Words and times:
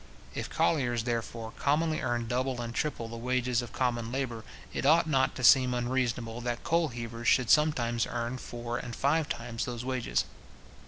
If 0.33 0.49
colliers, 0.49 1.03
therefore, 1.03 1.51
commonly 1.59 2.01
earn 2.01 2.25
double 2.27 2.59
and 2.59 2.73
triple 2.73 3.07
the 3.07 3.17
wages 3.17 3.61
of 3.61 3.71
common 3.71 4.11
labour, 4.11 4.43
it 4.73 4.83
ought 4.83 5.05
not 5.07 5.35
to 5.35 5.43
seem 5.43 5.75
unreasonable 5.75 6.41
that 6.41 6.63
coal 6.63 6.87
heavers 6.87 7.27
should 7.27 7.51
sometimes 7.51 8.07
earn 8.07 8.39
four 8.39 8.79
and 8.79 8.95
five 8.95 9.29
times 9.29 9.65
those 9.65 9.85
wages. 9.85 10.25